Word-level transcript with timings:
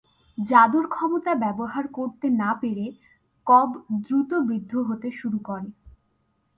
জাদুর 0.37 0.85
ক্ষমতা 0.87 1.31
ব্যবহার 1.35 1.85
করতে 1.87 2.27
না 2.41 2.51
পেরে, 2.61 2.85
কব 3.47 3.69
দ্রুত 4.01 4.31
বৃদ্ধ 4.47 4.73
হতে 4.89 5.07
শুরু 5.11 5.39
করে। 5.45 5.69